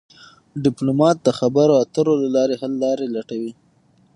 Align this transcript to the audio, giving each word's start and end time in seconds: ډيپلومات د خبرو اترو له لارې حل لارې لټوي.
ډيپلومات 0.63 1.17
د 1.23 1.29
خبرو 1.39 1.73
اترو 1.83 2.13
له 2.21 2.29
لارې 2.35 2.55
حل 2.61 2.73
لارې 2.83 3.05
لټوي. 3.15 3.51